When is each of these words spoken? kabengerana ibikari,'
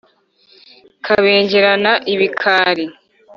kabengerana 1.05 1.91
ibikari,' 2.13 2.83